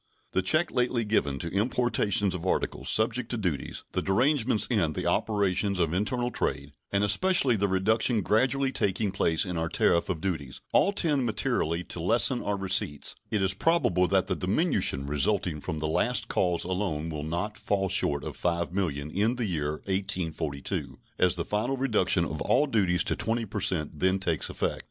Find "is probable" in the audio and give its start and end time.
13.45-14.07